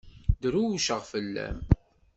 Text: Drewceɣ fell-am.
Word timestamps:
Drewceɣ 0.41 1.01
fell-am. 1.11 1.59